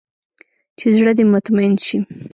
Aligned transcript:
چې 0.77 0.85
زړه 0.95 1.11
دې 1.17 1.23
مطمين 1.33 1.73
سي. 1.85 1.97